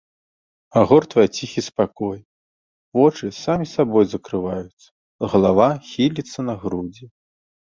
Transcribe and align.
Агортвае 0.79 1.25
ціхі 1.39 1.61
спакой, 1.69 2.15
вочы 3.01 3.25
самі 3.43 3.65
сабой 3.75 4.05
закрываюцца, 4.15 4.87
галава 5.35 5.69
хіліцца 5.93 6.39
на 6.51 6.55
грудзі. 6.67 7.05